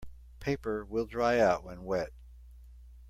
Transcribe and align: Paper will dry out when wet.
Paper 0.39 0.83
will 0.83 1.05
dry 1.05 1.37
out 1.37 1.63
when 1.63 1.83
wet. 1.83 2.11